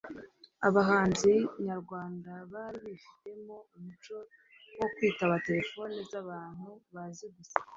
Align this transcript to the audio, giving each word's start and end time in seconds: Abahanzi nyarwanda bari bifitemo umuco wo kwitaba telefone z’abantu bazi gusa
Abahanzi 0.67 1.31
nyarwanda 1.67 2.31
bari 2.53 2.79
bifitemo 2.87 3.55
umuco 3.75 4.15
wo 4.79 4.87
kwitaba 4.95 5.35
telefone 5.47 5.95
z’abantu 6.11 6.69
bazi 6.93 7.25
gusa 7.35 7.57